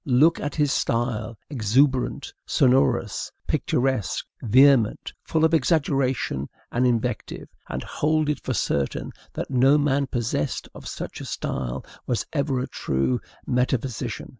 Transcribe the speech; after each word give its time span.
Look 0.03 0.39
at 0.39 0.55
his 0.55 0.71
style, 0.71 1.37
exuberant, 1.47 2.33
sonorous, 2.47 3.31
picturesque, 3.45 4.25
vehement, 4.41 5.13
full 5.21 5.45
of 5.45 5.53
exaggeration 5.53 6.49
and 6.71 6.87
invective, 6.87 7.47
and 7.69 7.83
hold 7.83 8.27
it 8.27 8.39
for 8.41 8.55
certain 8.55 9.11
that 9.33 9.51
no 9.51 9.77
man 9.77 10.07
possessed 10.07 10.67
of 10.73 10.87
such 10.87 11.21
a 11.21 11.25
style 11.25 11.85
was 12.07 12.25
ever 12.33 12.59
a 12.61 12.65
true 12.67 13.19
metaphysician. 13.45 14.29